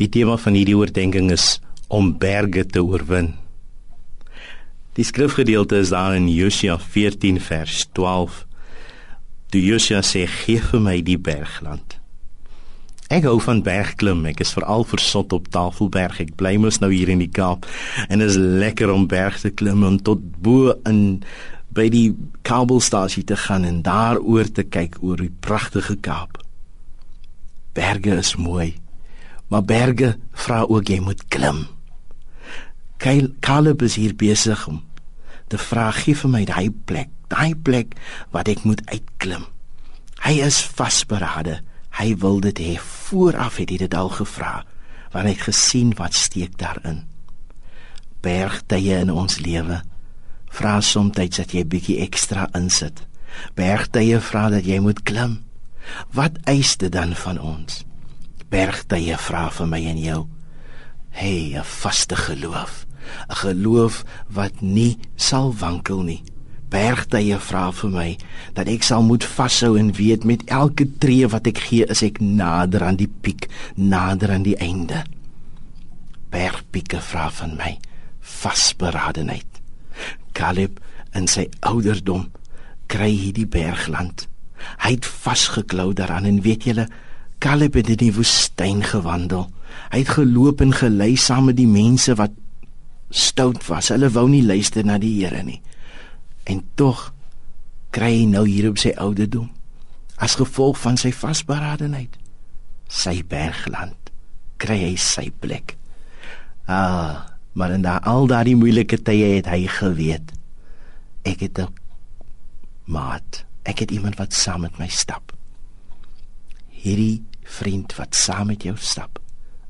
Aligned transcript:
Die 0.00 0.08
tema 0.08 0.38
van 0.40 0.56
hierdie 0.56 0.78
oordeenking 0.78 1.28
is 1.28 1.58
om 1.92 2.14
berge 2.16 2.62
te 2.64 2.80
oorwin. 2.80 3.34
Die 4.96 5.04
skrifgedeelte 5.04 5.76
is 5.84 5.92
daar 5.92 6.16
in 6.16 6.28
Josua 6.32 6.78
14 6.80 7.40
vers 7.44 7.84
12. 7.92 8.46
Die 9.52 9.60
Josua 9.66 10.00
sê: 10.00 10.24
"Gee 10.24 10.56
vir 10.56 10.80
my 10.80 11.02
die 11.02 11.18
bergland." 11.18 11.98
Ek 13.10 13.28
hou 13.28 13.36
van 13.44 13.62
bergklim. 13.62 14.24
Ek 14.26 14.40
is 14.40 14.54
veral 14.56 14.84
versot 14.88 15.32
op 15.32 15.52
Tafelberg. 15.52 16.20
Ek 16.20 16.34
bly 16.36 16.56
mos 16.56 16.80
nou 16.80 16.92
hier 16.92 17.08
in 17.08 17.18
die 17.18 17.28
Kaap 17.28 17.66
en 18.08 18.20
is 18.20 18.36
lekker 18.40 18.88
om 18.90 19.06
berg 19.06 19.40
te 19.40 19.50
klim 19.50 19.84
en 19.84 19.98
tot 19.98 20.22
bo 20.40 20.72
in 20.88 21.22
by 21.68 21.88
die 21.88 22.16
kabelstasie 22.42 23.24
te 23.24 23.36
gaan 23.36 23.64
en 23.64 23.82
daar 23.82 24.16
oor 24.18 24.48
te 24.48 24.62
kyk 24.62 25.02
oor 25.02 25.16
die 25.16 25.34
pragtige 25.40 25.96
Kaap. 26.00 26.40
Berge 27.74 28.16
is 28.16 28.36
mooi. 28.36 28.79
Maar 29.50 29.64
berge 29.66 30.14
vra 30.46 30.62
ook 30.62 30.88
jy 30.88 31.00
moet 31.02 31.24
klim. 31.28 31.66
Caleb 33.40 33.82
is 33.82 33.96
hier 33.98 34.14
besig 34.14 34.66
om 34.68 34.84
te 35.50 35.58
vra 35.58 35.88
gee 35.90 36.14
vir 36.14 36.30
my 36.30 36.44
daai 36.46 36.70
plek, 36.70 37.10
daai 37.32 37.56
plek 37.58 37.96
wat 38.34 38.48
ek 38.52 38.62
moet 38.68 38.82
uitklim. 38.86 39.48
Hy 40.22 40.36
is 40.46 40.60
vasberade. 40.62 41.58
Hy 41.98 42.14
wil 42.22 42.38
dit 42.44 42.60
hê 42.62 42.76
vooraf 42.78 43.58
het 43.58 43.72
hy 43.72 43.80
dit 43.82 43.94
al 43.98 44.12
gevra 44.14 44.60
want 45.10 45.26
hy 45.26 45.32
het 45.34 45.48
gesien 45.48 45.90
wat 45.98 46.14
steek 46.14 46.54
daarin. 46.60 47.00
Bergtye 48.22 49.00
in 49.02 49.10
ons 49.10 49.40
lewe 49.42 49.80
vra 50.54 50.76
soms 50.84 51.16
dat 51.18 51.50
jy 51.50 51.64
bietjie 51.66 51.98
ekstra 52.04 52.46
insit. 52.54 53.02
Bergtye 53.58 54.20
vra 54.22 54.46
dat 54.54 54.66
jy 54.70 54.78
moet 54.82 55.02
klim. 55.02 55.40
Wat 56.14 56.38
eis 56.50 56.76
dit 56.78 56.92
dan 56.94 57.16
van 57.18 57.42
ons? 57.42 57.82
Bergtye 58.50 59.16
vra 59.18 59.48
vir 59.54 59.68
my 59.70 59.80
en 59.92 60.00
jou. 60.02 60.20
Hey, 61.10 61.54
'n 61.56 61.64
vaste 61.64 62.16
geloof, 62.16 62.86
'n 63.28 63.34
geloof 63.34 64.04
wat 64.28 64.60
nie 64.60 64.98
sal 65.16 65.54
wankel 65.54 66.02
nie. 66.02 66.22
Bergtye 66.70 67.38
vra 67.38 67.72
vir 67.72 67.90
my 67.90 68.18
dat 68.54 68.68
ek 68.68 68.82
sal 68.82 69.02
moet 69.02 69.24
vashou 69.24 69.78
en 69.78 69.92
weet 69.92 70.24
met 70.24 70.44
elke 70.46 70.86
tree 70.98 71.26
wat 71.26 71.46
ek 71.46 71.58
gee 71.58 71.84
is 71.84 72.02
ek 72.02 72.20
nader 72.20 72.84
aan 72.84 72.96
die 72.96 73.10
piek, 73.20 73.48
nader 73.74 74.30
aan 74.30 74.42
die 74.42 74.56
einde. 74.56 75.04
Bergpieke 76.30 77.00
vra 77.00 77.30
van 77.30 77.56
my 77.56 77.78
vasberadenheid. 78.20 79.46
Caleb 80.32 80.78
in 81.14 81.26
sy 81.26 81.48
ouderdom 81.60 82.28
kry 82.86 83.10
hierdie 83.10 83.46
bergland. 83.46 84.28
Hy 84.84 84.90
het 84.90 85.06
vasgeklou 85.06 85.92
daaraan 85.92 86.24
en 86.24 86.42
weet 86.42 86.64
julle 86.64 86.86
Caleb 87.40 87.78
het 87.78 87.88
in 87.88 88.00
die 88.02 88.14
woestyn 88.14 88.82
gewandel. 88.84 89.48
Hy 89.90 90.02
het 90.02 90.14
geloop 90.18 90.60
en 90.60 90.74
gelei 90.76 91.14
saam 91.16 91.48
met 91.48 91.56
die 91.56 91.68
mense 91.68 92.14
wat 92.20 92.34
stout 93.10 93.64
was. 93.66 93.88
Hulle 93.90 94.10
wou 94.12 94.26
nie 94.28 94.44
luister 94.44 94.84
na 94.84 94.98
die 95.00 95.14
Here 95.22 95.42
nie. 95.42 95.60
En 96.44 96.62
tog 96.76 97.08
kry 97.94 98.12
hy 98.20 98.26
nou 98.30 98.44
hier 98.46 98.68
op 98.70 98.78
sy 98.78 98.92
ouderdom 99.00 99.48
as 100.20 100.36
gevolg 100.38 100.78
van 100.82 100.98
sy 101.00 101.10
vasberadenheid 101.16 102.18
sy 102.90 103.20
bergland 103.26 104.10
kry 104.60 104.76
hy 104.82 104.96
sy 105.00 105.30
plek. 105.40 105.76
Ah, 106.68 107.24
maar 107.56 107.72
in 107.74 107.86
daai 107.86 108.02
al 108.06 108.28
daai 108.30 108.54
moeilike 108.58 109.00
tye 109.02 109.38
het 109.38 109.48
hy 109.50 109.64
geweet 109.80 110.34
ek 111.24 111.40
het 111.40 111.58
'n 111.58 111.72
maat. 112.84 113.44
Ek 113.64 113.78
het 113.78 113.90
iemand 113.90 114.16
wat 114.16 114.32
saam 114.32 114.60
met 114.60 114.78
my 114.78 114.88
stap. 114.88 115.32
Hierdie 116.68 117.22
vriend 117.58 117.94
wat 117.98 118.14
saam 118.14 118.50
met 118.52 118.62
jou 118.66 118.76
stap 118.78 119.18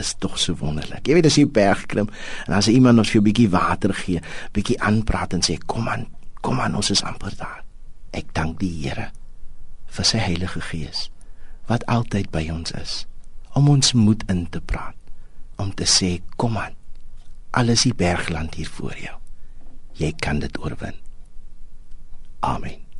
is 0.00 0.14
tog 0.18 0.38
so 0.40 0.56
wonderlik. 0.56 1.04
Jy 1.04 1.16
weet 1.18 1.28
as 1.28 1.36
jy 1.36 1.44
berg 1.48 1.84
klim 1.92 2.08
en 2.46 2.56
as 2.56 2.70
iemand 2.72 3.02
ons 3.02 3.10
vir 3.12 3.20
'n 3.20 3.28
bietjie 3.28 3.50
water 3.50 3.92
gee, 3.94 4.20
bietjie 4.52 4.80
aanpraat 4.80 5.32
en 5.32 5.42
sê 5.44 5.58
kom 5.66 5.88
aan, 5.88 6.06
kom 6.40 6.60
aan, 6.60 6.74
ons 6.74 6.90
is 6.90 7.02
amper 7.02 7.36
daar. 7.36 7.64
Ek 8.12 8.32
dank 8.32 8.58
die 8.60 8.72
Here 8.82 9.10
vir 9.86 10.04
sy 10.04 10.18
Heilige 10.18 10.60
Gees 10.60 11.10
wat 11.68 11.86
altyd 11.86 12.30
by 12.30 12.48
ons 12.50 12.72
is 12.72 13.06
om 13.54 13.68
ons 13.68 13.92
moed 13.92 14.24
in 14.32 14.46
te 14.50 14.60
praat, 14.60 14.96
om 15.56 15.74
te 15.74 15.84
sê 15.84 16.20
kom 16.36 16.56
aan. 16.56 16.74
Alles 17.52 17.82
die 17.82 17.94
bergland 17.94 18.54
hier 18.54 18.68
voor 18.68 18.96
jou. 18.96 19.16
Jy 20.00 20.12
kan 20.24 20.38
dit 20.38 20.58
oorwin. 20.58 20.96
Amen. 22.40 22.91